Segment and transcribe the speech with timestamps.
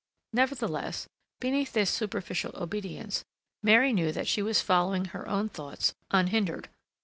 [0.33, 1.07] Nevertheless,
[1.39, 3.23] beneath this superficial obedience,
[3.61, 6.69] Mary knew that she was following her own thoughts unhindered.